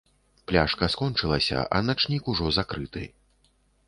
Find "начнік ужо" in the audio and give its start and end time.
1.89-2.47